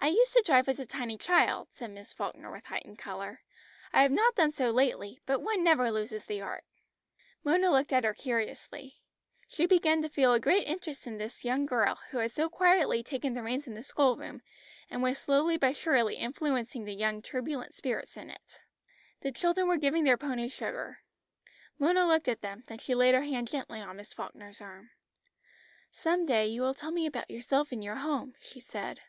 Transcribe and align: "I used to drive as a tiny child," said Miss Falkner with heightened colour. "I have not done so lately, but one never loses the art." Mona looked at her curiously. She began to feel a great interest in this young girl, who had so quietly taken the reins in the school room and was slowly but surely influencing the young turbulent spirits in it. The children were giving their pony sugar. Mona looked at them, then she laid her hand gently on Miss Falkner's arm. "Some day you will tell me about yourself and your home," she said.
"I 0.00 0.08
used 0.08 0.32
to 0.32 0.42
drive 0.44 0.68
as 0.68 0.80
a 0.80 0.86
tiny 0.86 1.16
child," 1.16 1.68
said 1.70 1.92
Miss 1.92 2.12
Falkner 2.12 2.50
with 2.50 2.64
heightened 2.64 2.98
colour. 2.98 3.42
"I 3.92 4.02
have 4.02 4.10
not 4.10 4.34
done 4.34 4.50
so 4.50 4.72
lately, 4.72 5.20
but 5.24 5.38
one 5.40 5.62
never 5.62 5.90
loses 5.92 6.24
the 6.26 6.40
art." 6.40 6.64
Mona 7.44 7.70
looked 7.70 7.92
at 7.92 8.02
her 8.02 8.12
curiously. 8.12 8.98
She 9.46 9.66
began 9.66 10.02
to 10.02 10.08
feel 10.08 10.32
a 10.34 10.40
great 10.40 10.66
interest 10.66 11.06
in 11.06 11.18
this 11.18 11.44
young 11.44 11.64
girl, 11.64 12.00
who 12.10 12.18
had 12.18 12.32
so 12.32 12.48
quietly 12.50 13.04
taken 13.04 13.32
the 13.34 13.42
reins 13.42 13.68
in 13.68 13.74
the 13.74 13.84
school 13.84 14.16
room 14.16 14.42
and 14.90 15.00
was 15.00 15.16
slowly 15.16 15.56
but 15.56 15.76
surely 15.76 16.16
influencing 16.16 16.84
the 16.84 16.94
young 16.94 17.22
turbulent 17.22 17.76
spirits 17.76 18.16
in 18.16 18.30
it. 18.30 18.60
The 19.20 19.30
children 19.30 19.68
were 19.68 19.76
giving 19.76 20.02
their 20.02 20.18
pony 20.18 20.48
sugar. 20.48 21.02
Mona 21.78 22.04
looked 22.04 22.26
at 22.26 22.42
them, 22.42 22.64
then 22.66 22.78
she 22.78 22.96
laid 22.96 23.14
her 23.14 23.22
hand 23.22 23.46
gently 23.46 23.80
on 23.80 23.96
Miss 23.96 24.12
Falkner's 24.12 24.60
arm. 24.60 24.90
"Some 25.92 26.26
day 26.26 26.48
you 26.48 26.62
will 26.62 26.74
tell 26.74 26.90
me 26.90 27.06
about 27.06 27.30
yourself 27.30 27.70
and 27.70 27.82
your 27.82 27.96
home," 27.96 28.34
she 28.40 28.58
said. 28.58 29.00